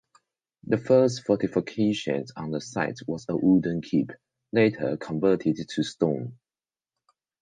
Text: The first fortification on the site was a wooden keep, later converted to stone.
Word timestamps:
The 0.63 0.79
first 0.79 1.27
fortification 1.27 2.25
on 2.35 2.49
the 2.49 2.59
site 2.59 2.97
was 3.05 3.27
a 3.29 3.35
wooden 3.37 3.81
keep, 3.83 4.09
later 4.51 4.97
converted 4.97 5.57
to 5.75 5.83
stone. 5.83 6.39